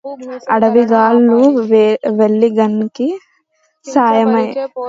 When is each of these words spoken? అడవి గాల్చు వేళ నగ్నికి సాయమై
అడవి 0.53 0.83
గాల్చు 0.85 1.39
వేళ 1.69 1.95
నగ్నికి 2.55 3.07
సాయమై 3.85 4.45